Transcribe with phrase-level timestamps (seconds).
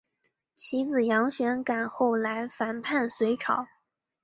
[0.55, 3.67] 其子杨玄感后来反叛隋朝。